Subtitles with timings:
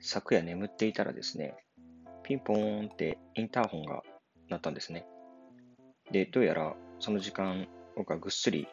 [0.00, 1.54] 昨夜眠っていたらですね、
[2.22, 4.02] ピンポーンってインターホンが
[4.48, 5.06] 鳴ったんですね。
[6.10, 8.66] で、どうやらその時間、僕はぐっすり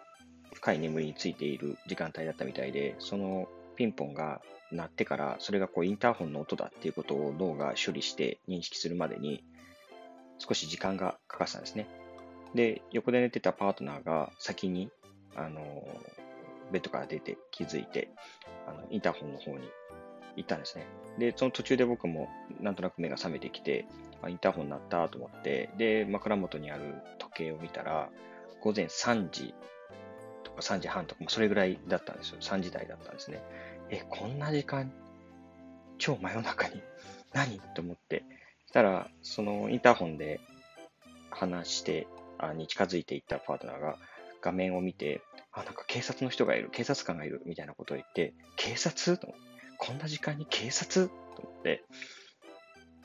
[0.54, 9.44] 深い眠りについている時間帯だったみたいで、そのピンポンが鳴ってから、それがこうインターホンの音だっていうことを脳が処理して認識するまでに、
[10.40, 11.88] 少し時間がかかったんですね。
[12.56, 14.90] で、横で寝てたパートナーが先に、
[15.36, 15.88] あの、
[16.72, 18.10] ベッドから出て気づいて、
[18.68, 19.70] あの、インターホンの方に
[20.38, 20.86] 行ったんですね。
[21.18, 22.30] で、その途中で僕も
[22.62, 23.86] なんとなく目が覚めてきて、
[24.22, 28.10] あインターホン鳴ったと思って、で、枕元にある時計を見たら、
[28.62, 29.54] 午前3時
[30.44, 32.38] とか3時半とか、それぐらいだったんですよ。
[32.40, 33.42] 3時台だったんですね。
[33.90, 34.92] え、こんな時間、
[35.98, 36.82] 超真夜中に
[37.34, 37.60] 何？
[37.76, 38.24] と思って、
[38.68, 40.40] したら、そのインターホンで
[41.30, 42.08] 話して、
[42.38, 43.98] あに近づいていったパートナーが
[44.42, 49.18] 画面を見て、あ、なんか警察の人がいる、警察官がいる、みたいなことを言って、警察？
[49.18, 49.47] と思って
[49.78, 51.08] こんな時間に警察？
[51.08, 51.84] と思って、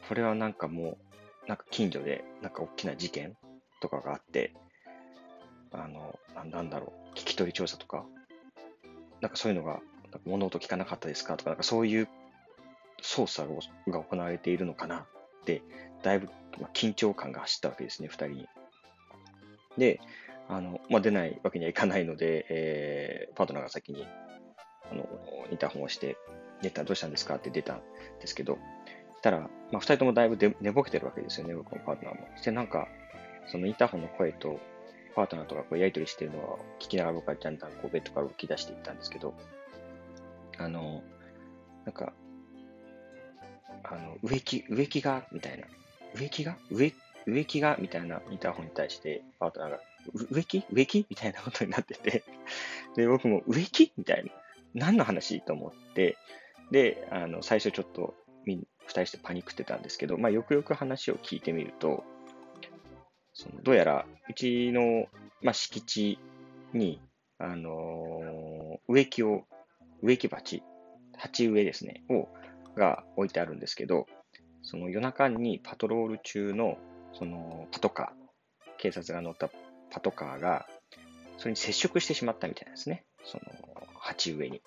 [0.08, 0.98] これはなんかも
[1.44, 3.36] う、なんか近所で、なんか大きな事件
[3.80, 4.54] とかがあって、
[5.70, 6.18] あの、
[6.50, 8.04] なんだろう、聞き取り調査とか、
[9.20, 9.80] なんかそういうのが、
[10.26, 11.36] 物音聞かなかったですか？
[11.36, 12.08] とか、なんかそういう
[13.02, 13.46] 捜査
[13.90, 15.06] が行われているのかなっ
[15.44, 15.62] て、
[16.02, 16.28] だいぶ
[16.74, 18.48] 緊張感が走ったわけですね、二人に。
[19.78, 20.00] で、
[20.48, 24.06] あの、まあ、出ないわけにはいかないので、えー、パートナーが先に、
[24.90, 25.08] あの、
[25.50, 26.16] インターホンをして、
[26.62, 27.36] 出た、どうしたんですか？
[27.36, 27.82] って出たん
[28.20, 28.54] ですけど、
[29.18, 32.26] したら、まあ、二人ともだいぶ寝ぼけてるわけですよね、僕のパートナーも。
[32.36, 32.88] して、なんか、
[33.46, 34.58] そのインターホンの声と、
[35.14, 39.34] パートナーとかこうやりとりしてるのを聞きながら僕はだんだんこうベッドから動き出していったんですけど、
[40.58, 41.02] あの、
[41.84, 42.12] なんか、
[43.84, 45.66] あの、植木、植木が、みたいな。
[46.14, 46.56] 植木が？
[46.70, 46.94] 植
[47.26, 47.76] 植木が？
[47.80, 49.80] みたいなインターホンに対して、パートナーが、
[50.30, 52.22] 植木植木みたいなことになってて、
[52.96, 54.30] で、僕も植木みたいな。
[54.74, 55.40] 何の話？
[55.42, 56.16] と思って、
[56.72, 58.56] で、あの、最初ちょっと、二
[58.88, 62.02] 人してパニックってたんですけど、まあ、よくよく話を聞いてみると、
[63.32, 65.06] そのどうやら、うちの、
[65.40, 66.18] まあ、敷地
[66.72, 67.00] に、
[67.38, 69.44] あのー、植木を、
[70.02, 70.62] 植木鉢、
[71.16, 72.28] 鉢植えですね、を、
[72.74, 74.06] が置いてあるんですけど、
[74.62, 76.78] その夜中にパトロール中の
[77.12, 79.50] そのパトカー、警察が乗った
[79.90, 80.66] パトカーが、
[81.38, 83.04] それに接触してしまったみたいなんですね。
[83.24, 83.42] その
[83.98, 84.62] 鉢植えに。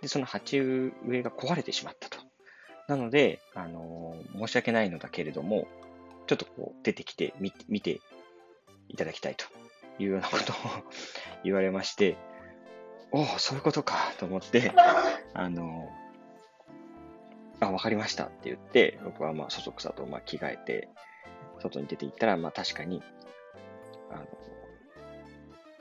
[0.00, 2.18] で、その鉢植えが壊れてしまったと。
[2.88, 5.68] なので、あのー、申し訳ないのだけれども、
[6.26, 8.00] ちょっとこう出てきて見見て
[8.88, 9.44] いただきたいと
[10.02, 10.56] いうようなことを
[11.44, 12.16] 言われまして、
[13.12, 14.72] おお、そういうことかと思って、
[15.34, 20.88] あのー、あ、わかりましたって言って、僕はまあ、そそくさとまあ着替えて、
[21.60, 23.02] 外に出て行ったら、まあ確かに、
[24.10, 24.26] あの、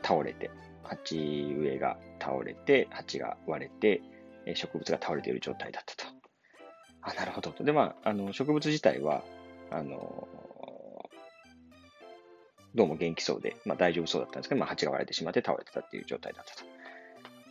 [0.04, 0.52] 倒れて、
[0.90, 4.02] 鉢植えが倒れて、鉢が割れて、
[4.56, 6.04] 植物が倒れている状態だったと。
[7.02, 7.52] あ、なるほど。
[7.64, 9.24] で、まあ、あの、植物自体は、
[9.70, 10.28] あの、
[12.76, 16.64] どうも元気そうで、まあ大丈夫そうだったんですけど、まあ鉢が割れてしまって倒れてたっていう状態だったと。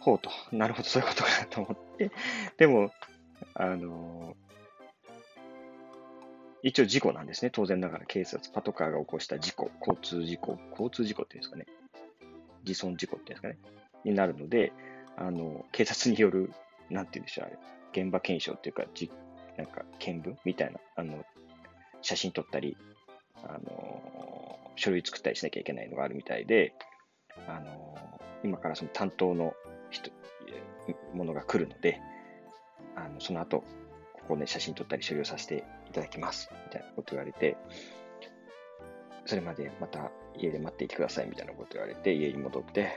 [0.01, 0.31] ほうと。
[0.53, 2.11] なるほど、そういうことかなと思って。
[2.57, 2.93] でも、
[3.55, 4.37] あの、
[6.63, 7.51] 一応事故なんですね。
[7.53, 11.67] 当然ながら警察、パトカーが起こした事故、交通事故、交通事故っていうんですかね。
[12.69, 13.59] 自損事故っていうんですかね。
[14.05, 14.73] になるので、
[15.17, 16.53] あの、警察による、
[16.91, 17.59] なんて言うんでしょう、あれ。
[18.03, 19.11] 現場検証っていうか、じ
[19.57, 21.25] なんか、見分みたいな、あの、
[22.03, 22.77] 写真撮ったり、
[23.43, 26.75] あの、書類作ったりしなきゃいけないのがあるみたいで、
[27.49, 27.99] あの、
[28.45, 29.55] 今からその担当の
[29.91, 30.11] 人、
[31.13, 32.01] ものが来るので、
[32.95, 33.65] あの、その後、
[34.13, 36.51] ここで写真撮ったり処理をさせていただきます。
[36.67, 37.57] みたいなこと言われて、
[39.27, 42.91] それまでまた家で待っていてくださいみたいなこと言われて、家に戻って、はぁ、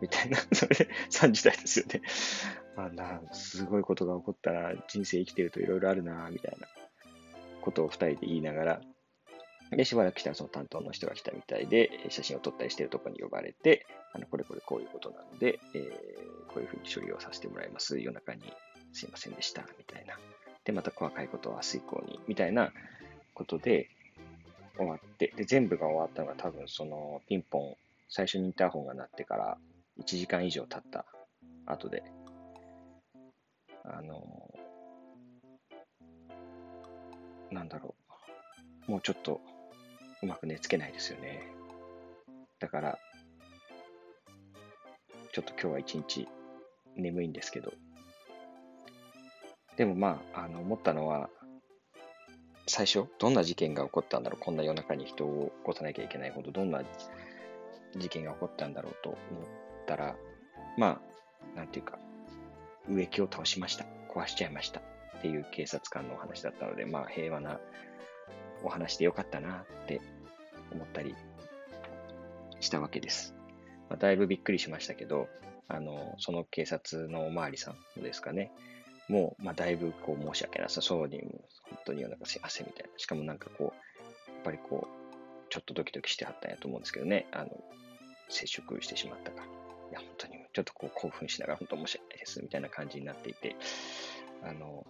[0.00, 2.02] みたいな、 それで3時台ですよね。
[2.76, 6.68] あな、すごいことが起こったら、人生生きてるといろいろあるな、みたいな
[7.60, 8.82] ことを2人で言いながら、
[9.70, 17.98] で、しばらくしたらその担当の人が来たみたいで、写真を撮ったりしてるところに呼ばれて、あの、これこれこういうことなんで、えー、こういうふうに処理をさせてもらいます。
[17.98, 18.42] 夜中に
[18.92, 20.18] すいませんでした、みたいな。
[20.64, 22.72] で、また細かいことは明日以降に、みたいな
[23.34, 23.88] ことで
[24.82, 27.76] 終わって、で、全部が終わったのが多分そのピンポン、
[28.08, 29.58] 最初にインターホンが鳴ってから
[30.00, 31.04] 1時間以上経った
[31.66, 32.02] 後で、
[33.84, 34.22] あの、
[37.50, 37.94] なんだろ
[38.88, 39.40] う、もうちょっと
[40.22, 41.42] うまく寝つけないですよね。
[42.58, 42.98] だから、
[45.32, 46.28] ちょっと今日は一日
[46.96, 47.72] 眠いんですけど、
[49.76, 51.30] でもまあ、あの、思ったのは、
[52.66, 56.82] 最初、どんな事件が起こったんだろう、こんな夜中に人を起こさなきゃいけないほど、どんな
[57.96, 59.18] 事件が起こったんだろうと思っ
[59.86, 60.16] たら、
[60.78, 61.00] ま
[61.54, 61.98] あ、なんていうか、
[62.88, 63.84] 植木を倒しました。
[64.08, 64.80] 壊しちゃいました。
[64.80, 67.60] っていう警察官のお話だったので、まあ平和な
[68.64, 70.00] お話でよかったなって
[70.72, 71.14] 思ったり
[72.60, 73.34] したわけです。
[73.88, 75.28] まあ、だいぶびっくりしましたけど、
[75.68, 78.50] あの、その警察のおまわりさんですかね、
[79.08, 82.90] もう、まあ、だいぶこう申し訳なさそうに、本当になんかすいませんみたいな。
[82.98, 83.72] しかもなんかこ
[84.28, 87.50] う、やっぱりこう、ちょっとドキドキしてはったんやと思うんですけどね、あの、
[88.28, 89.44] 接触してしまったから。
[89.44, 89.48] い
[89.92, 93.56] や、本当にちょっとこう興奮しながら本当申し訳ないですみたいな感じになっていて、
[94.42, 94.86] あの、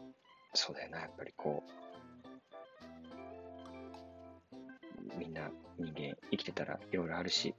[0.54, 1.82] そうだよな、やっぱりこう、
[5.18, 7.54] みんな人間生きてたらいろいろあるし、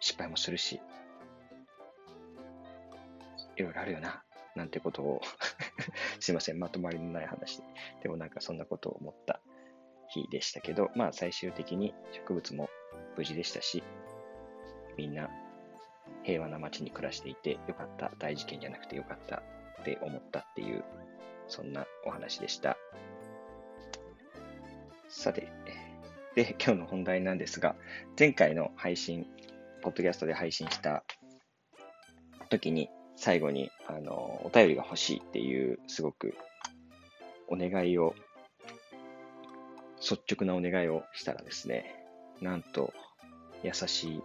[0.00, 0.80] 失敗もするし、
[3.56, 4.22] いろいろあるよな、
[4.54, 5.20] なんてことを
[6.20, 7.64] すいません、まとまりのない話で。
[8.02, 9.40] でもなんかそんなことを思った
[10.08, 12.68] 日でしたけど、まあ最終的に植物も
[13.16, 13.82] 無事でしたし、
[14.96, 15.30] みんな
[16.22, 19.42] 平和な街に暮らしていてよかった、大事件じゃなくてよかった
[19.80, 20.84] って思ったっていう、
[21.48, 22.76] そんなお話でした。
[25.08, 25.48] さて、
[26.34, 27.76] で、今日の本題なんですが、
[28.18, 29.26] 前回の配信、
[29.82, 31.04] ポッドキャストで配信した
[32.48, 36.34] 時に、最後に、あの、お便りが欲しいっていう、すごく、
[37.48, 38.14] お願いを、
[40.00, 41.96] 率直なお願いをしたらですね、
[42.40, 42.92] なんと、
[43.62, 44.22] 優しい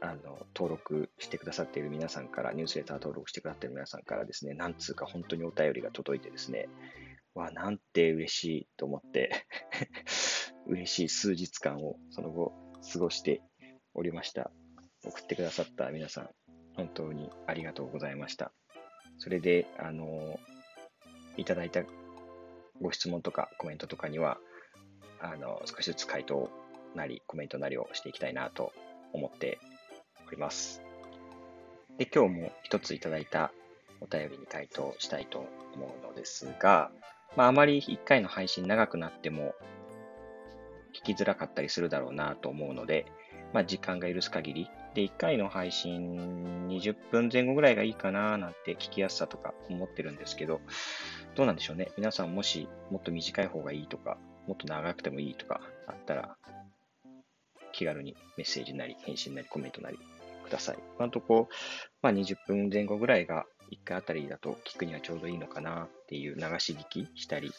[0.00, 6.68] あの、登録してくださっている皆さんから、ニュースレター登録してくださっている皆さんからですね、なんつうか本当にお便りが届いてですね、
[7.34, 9.46] わ、なんて嬉しいと思って
[10.66, 12.52] 嬉しい数日間をその後
[12.92, 13.42] 過ごして
[13.94, 14.50] おりました。
[15.04, 16.30] 送ってくださった皆さん、
[16.78, 18.52] 本当にありがとうございました。
[19.18, 20.38] それで、あの、
[21.36, 21.82] いただいた
[22.80, 24.38] ご質問とかコメントとかには、
[25.20, 26.48] あの、少しずつ回答
[26.94, 28.72] なり、コメントなりをしていきたいなと
[29.12, 29.58] 思って
[30.28, 30.80] おります。
[31.98, 33.50] で、今日も一ついただいた
[34.00, 36.92] お便りに回答したいと思うのですが、
[37.36, 39.56] まあ、あまり一回の配信長くなっても
[40.94, 43.06] 聞きづらかったりするだろうなと思うので、
[43.52, 50.60] まあ、時間が許す限り、で、1回の配信20分前後ぐらいがいいかななんて聞きやすさとか思ってるんですけど、
[51.34, 51.90] どうなんでしょうね。
[51.96, 56.36] 皆さんもしもっと短い方がいいとか、もっと長くてもいいとかあったら、
[57.72, 59.98] 気軽にメッセージなり、返信なり、コメントなり
[60.44, 60.78] ください。
[60.96, 61.48] 今のとこ、
[62.02, 67.52] まあ、20分前後ぐらいが1回あたりだと聞くにはちょうどいいのかなっていう流し聞きしたり、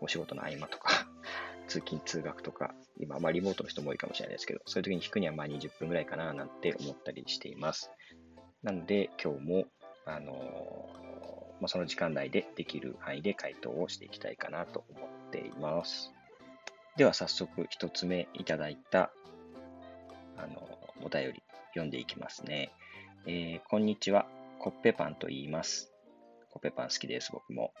[0.00, 1.06] お仕事の合間とか、
[1.70, 7.92] 通勤通学とか、今、まあリモートの人も多いかもしれないですけど、そういう時に聞くにはまあ20分ぐらいかななんて思ったりしています。
[8.64, 9.66] なので、今日も、
[10.04, 10.90] あの、
[11.60, 16.12] まあ、その時間内でできる範囲で回答をしていきたいかなと思っています。
[16.96, 19.12] では早速一つ目いただいた、
[20.36, 22.72] あの、お便り読んでいきますね。
[23.26, 24.26] えー、こんにちは。
[24.58, 25.92] コッペパンと言います。
[26.50, 27.72] コッペパン好きです、僕も。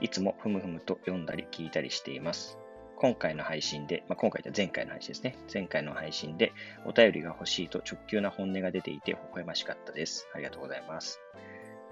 [0.00, 2.56] いつもふむふむと読んだり聞いたりしています。
[2.96, 5.36] 今回の配信で、まあ、今回で前回の配信ですね。
[5.52, 6.52] 前回の配信で
[6.84, 10.28] お便りが欲しいと直球な本音が出ていて微笑ましかったです。
[10.34, 11.20] ありがとうございます。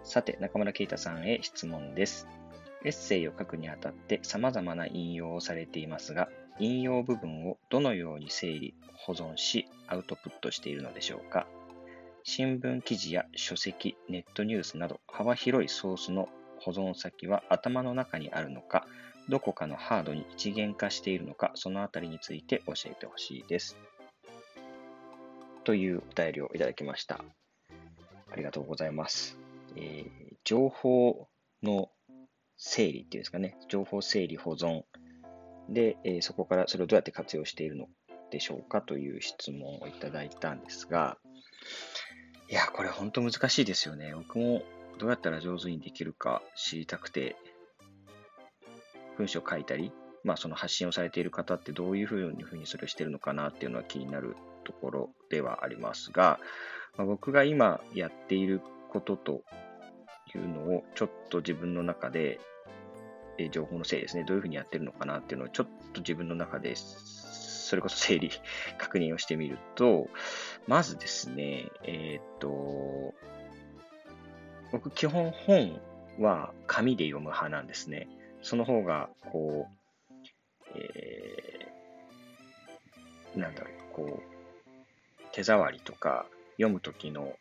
[0.04, 2.26] さて、中村啓太さんへ質問です。
[2.84, 6.28] エッセイを書くにあたって様々な引用をされていますが、
[6.58, 11.46] 引用部分をどのように整理、保存し、アウトプットしているのでしょうか
[12.24, 16.28] 新聞記事や書籍、ネットニュースなど幅広いソースの
[16.60, 18.86] 保存先は頭の中にあるのか、
[19.32, 23.78] どこかのハードに一元化しているのか、そのあたりについて教えてほしいです。
[25.64, 27.24] というお便りをいただきました。
[28.30, 29.38] ありがとうございます。
[29.74, 31.28] えー、情報
[31.62, 31.88] の
[32.58, 34.82] 整理っていうんですかね、情報整理保存
[35.70, 37.88] で、えー、そこからそれをどうやって活用しているの
[38.30, 41.16] でしょうかという質問をいただいたんですが、
[42.50, 44.12] いや、これ本当難しいですよね。
[44.14, 44.62] 僕も
[44.98, 47.34] どうやったら上手にできるか知りたくて、
[49.16, 49.92] 文章を書いたり、
[50.24, 56.38] まあ、その発信をされている方ってどういうふうにそれをしてるのかなっていうのは気になるところではありますが、
[56.96, 59.42] まあ、僕が今やっていることと
[60.34, 62.40] いうのをちょっと自分の中で、
[63.38, 66.74] え情報の整理ですね、どういうふうにやってるのかなっていうのをちょっと自分の中で
[67.72, 68.30] それこそ整理、
[68.76, 70.10] 確認をしてみると、
[70.66, 73.14] まずですね、えっ、と、
[74.70, 75.80] 僕基本本
[76.18, 78.08] は紙で読む派なんですね。
[78.42, 87.34] その方が、こう、えー、なんだろう、こう、手触りとか、読むときの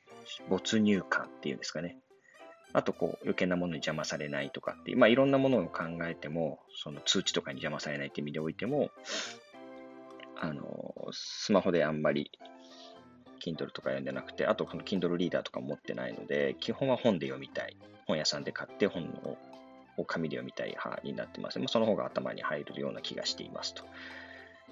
[0.49, 1.97] 没入感っていうんですかね。
[2.73, 8.91] あと、こう、余計なものに邪魔されないとかっていう、まあ、いろんなものを考えても、その通知とかに邪魔されないって意味でおいても、
[10.39, 12.31] あの、スマホであんまり
[13.45, 17.75] Kindle とか読んでなくて、あとこの Kindle リーダーとか持ってないので、基本は本で読みたい。
[18.07, 19.37] 本屋さんで買って本をを
[20.05, 21.59] 紙で読みたい派になってます。
[21.67, 23.83] その方が頭に入るような気がしていますと。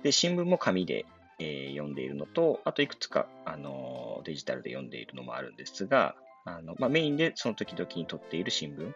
[0.04, 1.06] で、新聞も紙で、
[1.40, 8.94] えー、読んでいるのと、あといくつか、あのデジタルで読んでいるのもあるんですが、あのまあ、メインでその時々に撮っている新聞、ま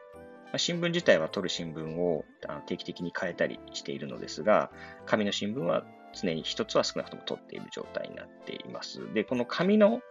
[0.53, 2.25] あ、新聞自体は撮る新聞を
[2.65, 4.71] 定期的に変えたりしているのですが、
[5.05, 9.13] 紙の新聞は常に一つは少なくとも撮っている状態になっています。
[9.13, 10.01] で、この紙の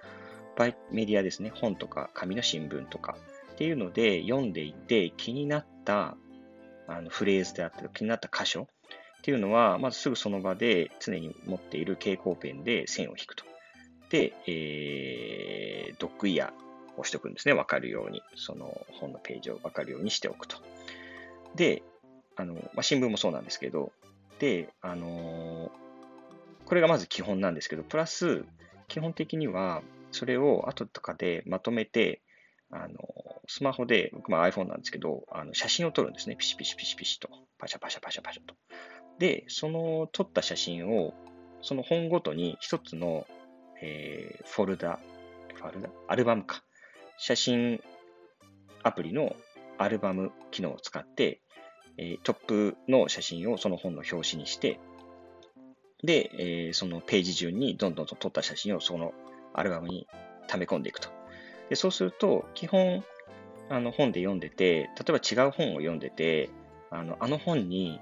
[0.90, 3.16] メディアですね、本とか紙の新聞とか
[3.52, 6.16] っていうので読んでいて気になった
[6.88, 8.68] あのフレーズであったり気になった箇所
[9.22, 13.44] っていうのは、まずすぐその場で常に持っている蛍光ペンで線を引くと。
[14.10, 17.54] で、えー、ドッグイヤーをしておくんですね。
[17.54, 18.20] わかるように。
[18.34, 20.56] その本のページをわかるようにしておくと。
[21.54, 21.84] で、
[22.34, 23.92] あの、まあ、新聞もそうなんですけど、
[24.40, 25.70] で、あのー、
[26.66, 28.44] これがまず基本なんですけど、プラス、
[28.88, 32.20] 基本的には、それを後とかでまとめて、
[32.72, 32.96] あの、
[33.46, 36.36] スマホで、僕も iPhone なんですけど、あの写真を撮るんですね。
[36.36, 37.28] ピシピシピシピシと。
[37.58, 38.54] パシャパシャパシャパシャと。
[39.18, 41.14] で、その撮った写真を、
[41.60, 43.26] その本ごとに一つの、
[43.80, 44.98] えー、フォルダ、
[45.54, 45.90] フォルダ？
[46.08, 46.64] アルバムか。
[47.18, 47.80] 写真
[48.82, 49.36] アプリの
[49.78, 51.40] アルバム機能を使って、
[51.98, 54.80] えー、トップの写真をその本の表紙にして、
[56.02, 59.12] で、えー、そのページ順にどんどんと撮った写真をその
[59.52, 60.08] アルバムに
[60.48, 61.10] 溜め込んでいくと。
[61.72, 63.02] でそうすると、基本、
[63.70, 66.50] あの本で読んでて、例えば違う本を読んでて、
[66.90, 67.98] あのあの本に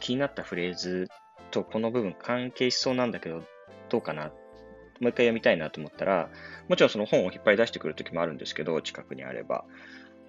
[0.00, 1.08] 気になったフレーズ
[1.52, 3.44] とこの部分関係しそうなんだけど、
[3.88, 4.32] どうかなもう
[5.10, 6.28] 一回読みたいなと思ったら、
[6.68, 9.64] もちろんその本を引っ張り出してくるときもあるんですけど、近くにあれば。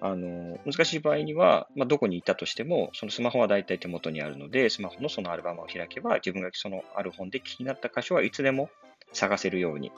[0.00, 8.70] あの、難しい場合には、まあ、どこにいたとしても、そのスマホは大体手元にあるので、スマホのそのアルバムを開けば、自分がそのある本で気になった箇所はいつでも
[9.12, 9.90] 探せるように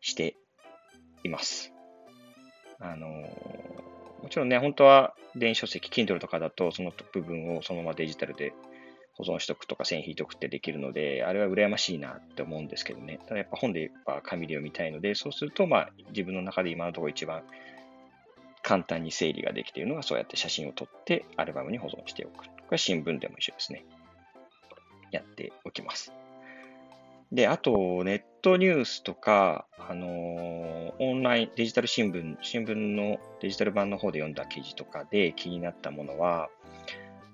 [0.00, 0.34] して
[1.22, 1.73] います。
[2.80, 3.08] あの、
[4.22, 8.54] もちろんね、本当は電子書籍、Kindle とかだと、その部分をそのままデジタルで
[9.14, 13.20] 保存しとくとか線引いとくってできるので、あれは羨ましいなって思うんですけどね。
[13.26, 17.42] ただやっぱ本でやっぱ紙で読みたいので、そうすると、まあ自分の中で今のところ一番
[18.62, 22.44] 簡単に整理ができているのが、そうやって写真を撮ってアルバムに保存しておく。
[22.44, 23.84] これ新聞でも一緒ですね。
[25.12, 26.12] やっておきます。
[27.30, 36.48] で、あと、ネットニュースとか、あのー、オンライン、デジタル新聞、新聞のデジタル版の方で読んだ記事とかで気になったものは、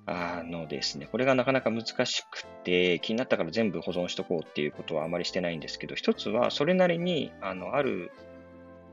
[0.06, 8.10] あのですね、これがなかなか難しくて、気になったから全部保存しとこうっていうことはあまりしてないんですけど、一つはそれなりに、あの、ある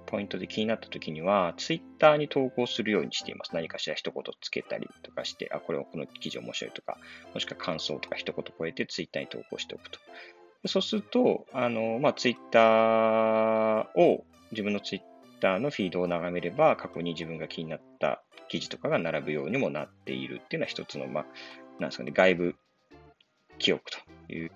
[0.06, 3.56] ポイントで気になった時には、ツイッターに投稿するようにしています。
[3.56, 6.98] 何かしら一言つけたりとかして、あ、これ、この記事面白いとか、
[7.34, 10.00] もしくは感想とか一言超えてツイッターに投稿しておくと。
[10.66, 15.02] そうすると、あの、まあ、ツイッターを、自分のツイッ
[15.40, 21.26] ターのフィードを眺めれば、過去に自分が気になった記事とかが並ぶようにもなっているっていうのは一つの、まあ、
[21.80, 22.56] なんですかね、外部
[23.60, 23.98] 記憶と
[24.34, 24.52] いう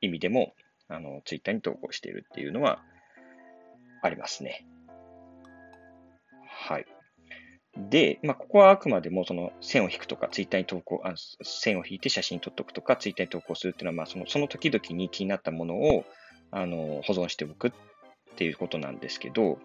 [0.00, 0.54] 意味でも、
[0.88, 2.82] あの、ツイッターに投稿しているっていうのは
[4.02, 4.66] ありますね。
[6.66, 6.86] はい。
[7.76, 16.04] で、まあ、ここはあくまでもその線を引くとか、ツイッターに投稿、あ線を引いて写真撮っておくとか、ツイッターに投稿するっていうのは、まあ、そのその時々に気になったものを
[16.50, 17.72] あの保存しておくっ
[18.36, 19.58] ていうことなんですけど、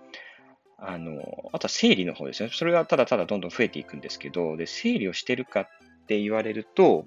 [0.77, 2.49] あの、あとは整理の方ですね。
[2.51, 5.67] それがただただどんどん増えていくんですけど、で、整理をしてるかっ
[6.07, 7.05] て言われると、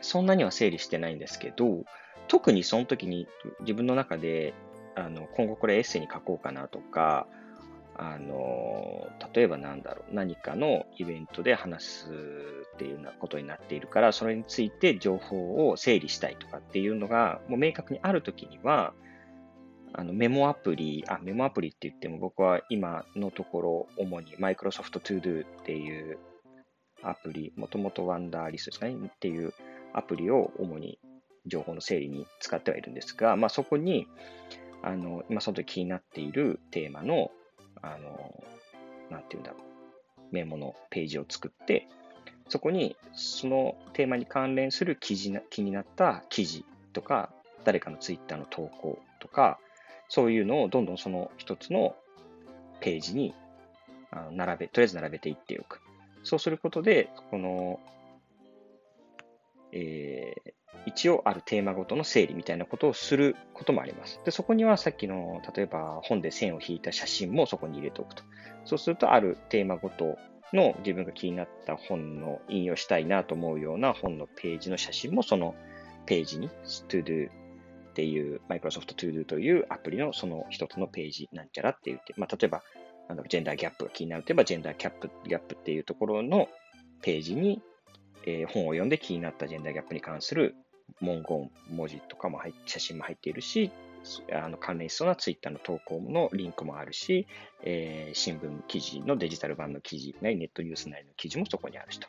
[0.00, 1.84] そんなには整理してないんですけど、
[2.26, 3.26] 特にその時に
[3.60, 4.54] 自分の中で、
[4.96, 7.26] あの、今後これエッセイに書こうかなとか、
[7.98, 12.08] あの、例えばなんだろう、何かのイベントで話す
[12.74, 18.94] っていうようなことになっているから、それについて情報を整理したいとかっていうのが、もう明確にあるときには、
[19.92, 26.18] あのメモアプリ、あ、メモアプリって言っても僕は今のところ主に Microsoft To Do っていう
[27.02, 29.52] アプリ、もともと Wonderlist ですかねっていう
[29.92, 31.00] アプリを主に
[31.46, 34.06] 情報の整理に使ってはいるんですが、まあそこに、
[34.82, 37.32] あの、今その時気になっているテーマの
[37.82, 38.42] あの、
[39.10, 41.88] なんていうんだろう、メモのページを作って、
[42.48, 47.30] そこにそのテーマに関連する記事な気になった記事とか、
[47.64, 49.58] 誰かのツイッターの投稿とか、
[50.08, 51.94] そういうのをどんどんその一つの
[52.80, 53.34] ページに
[54.32, 55.80] 並べ、とりあえず並べていっておく。
[56.22, 57.80] そうすることで、この、
[59.72, 60.52] えー、
[60.86, 64.20] 一応あるテーマごとの整理みたいなことをすることもあります。
[64.24, 68.22] で、そこにはさっきの、例えば本で線を引いた写真もそこに入れておくと。
[68.64, 70.16] そうすると、あるテーマごと
[70.52, 75.54] の自分が気になった本の引用したいなと思うような本のページの写真もその
[76.06, 76.48] ページに
[76.88, 82.62] to do っていう Microsoft To Do というアプリのその一つのページなんちゃらって言って、まあ、例えば、
[83.08, 86.48] なんだろジェンダーギャップが気になるといえば、ジェンダーキャップ、ギャップっていうところの
[87.02, 87.60] ページに、
[88.24, 90.54] えー、本を読んで気になったジェンダーギャップに関する
[91.00, 93.70] 文言、文字とかも入写真も入っているし、
[94.32, 97.26] あの関連しそうなツイッターの投稿のリンクもあるし、
[97.62, 102.08] えー、新聞記事のデジタル版の記事なり、ネットニュースなりの記事もそこにあるしと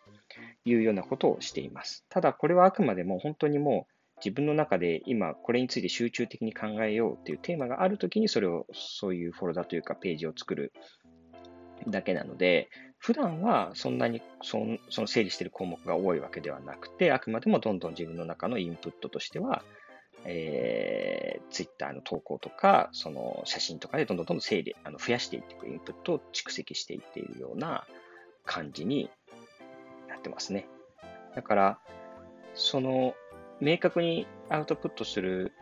[0.66, 2.06] いうようなことをしています。
[2.10, 3.94] ただ、これはあくまでも本当にもう
[4.24, 10.74] 自分の中で今これについて集中的に考えようっていうテーマがあるときにそれを、そういうフォルダというかページを作る
[11.88, 19.64] だけなので、普段はそんなにそのその整理している項目が多いわけではなくて、あくまでもどんどん自分の中のインプットとしては、
[20.26, 27.86] えー、ツイッターの投稿とか、その写真とかでどんどんどんどん整理、あの増やしていっていくインプットを蓄積していっているような
[28.46, 29.10] 感じに
[30.10, 30.68] なってますね。
[31.36, 31.80] だから、
[32.54, 33.16] その、
[33.62, 35.54] 明確にアウトプットする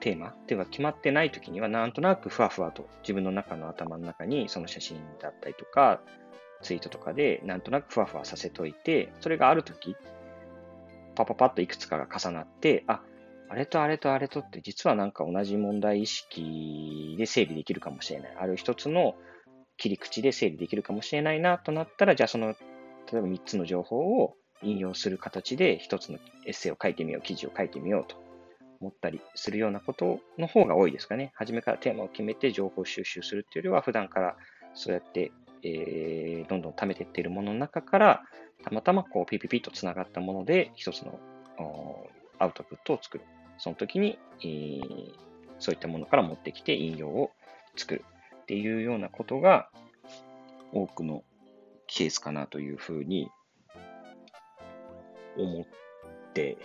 [0.00, 6.00] テーマでは決まってないときには、なんとなくふわふわと自分の中の頭の中にその写真だったりとか、
[6.62, 9.96] ツイートとかでなんとなくふわふわさせといて、それがあるとき、
[11.14, 13.00] パパパッといくつかが重なって、あ、
[13.48, 18.36] あれとあれとあれとって実はなんか同じ問題意識で整理できるかもしれない。
[18.38, 19.14] ある一つの
[19.78, 28.27] 切り口で整理できるかもしれないなとなったら、じゃあその、例えば3つの情報を引用する形で一つのエッセイを書いてみよう、記事を書いてみようと
[28.80, 31.32] 思ったりするようなことの方が多いですかね。
[31.34, 34.36] 初めからテーマを決めて情報収集するっていうよりは、普段から
[34.74, 35.32] そうやって、
[35.62, 38.22] えー、どんどん貯めていっているものの中から、
[38.64, 41.18] たまたまこうピピピッとつながったもので、一つの
[42.38, 43.24] アウトプットを作る。
[43.58, 45.14] その時に、えー、
[45.58, 47.32] そういったものから持ってきて引用を
[47.76, 48.04] 作る
[48.42, 49.68] っていうようなことが
[50.72, 51.24] 多くの
[51.88, 53.30] ケースかなというふうに
[55.36, 55.66] 思っ
[56.34, 56.58] て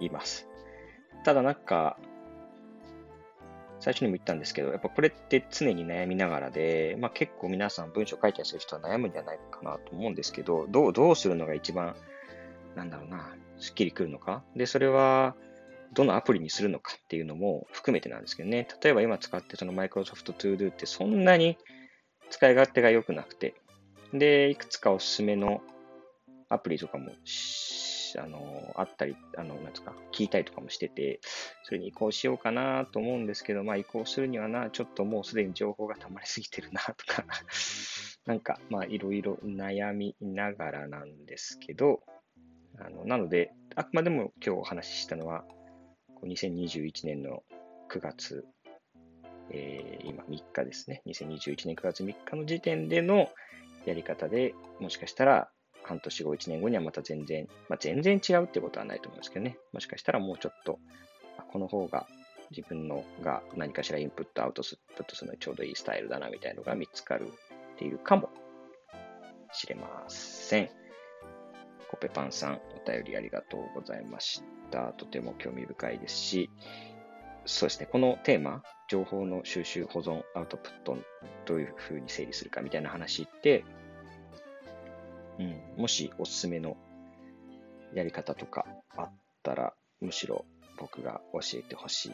[0.00, 0.46] います。
[1.24, 1.98] ただなんか、
[3.80, 11.94] 最初にも言ったんですけど、やっぱこれって常に悩みながらで、まあ結構皆さん文章書いたりする人は悩むんじゃないかなと思うんですけど、どう、どうするのが一番、
[12.74, 14.42] なんだろうな、すっきりくるのか？
[14.56, 15.36] で、それは、
[15.94, 18.68] どのアプリにするのかっていうのも含めてなんですけどね。
[18.82, 21.56] 例えば今使ってその Microsoft To Do ってそんなに
[22.30, 23.54] 使い勝手が良くなくて、
[24.12, 25.62] で、いくつかおすすめの
[26.48, 27.12] アプリとかも、
[28.16, 31.20] あの、あったり、あの、なんですか、聞いたりとかもしてて、
[31.64, 37.24] それに移行しようかなと思うんですけど、まあ移行するにはな、ちょっともうすでに情報が溜まりすぎてるなとか
[38.28, 42.00] なんか、まあいろいろ悩みながらなんですけど、
[42.78, 45.44] あの、なので、あくまでも今日お話ししたのは、
[46.22, 47.42] 2021年の
[47.88, 48.44] 9月、
[49.50, 51.02] えー、今3日ですね。
[51.06, 53.30] 2021年9月3日の時点での
[53.86, 55.50] やり方で、もしかしたら
[55.88, 59.56] 半年後、1年後にはまた全然、まあ、全然違うってことはないと思うんですけどね。
[59.72, 60.78] もしかしたらもうちょっと、
[61.50, 62.06] この方が
[62.50, 67.28] 自分のが何かしらインプットアウトプットするのにちょうどいいスタイルだなみたいなのが見つかる
[67.74, 68.28] っていうかも
[69.52, 70.70] しれません。
[71.90, 74.92] コペパンさん、お便りありがとうございました。
[74.92, 76.50] とても興味深いですし、
[77.46, 80.98] そうですね、このテーマ、情報の収集、保存、アウトプット、
[81.46, 83.64] どういうふうに整理するかみたいな話って、
[85.38, 86.76] うん、もしおすすめの
[87.94, 89.10] やり方とかあっ
[89.42, 90.44] たら、むしろ
[90.78, 92.12] 僕が教えてほしい